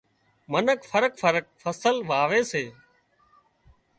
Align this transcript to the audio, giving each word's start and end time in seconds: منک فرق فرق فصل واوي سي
منک 0.51 0.79
فرق 0.91 1.13
فرق 1.23 1.45
فصل 1.63 1.95
واوي 2.09 2.41
سي 2.51 2.63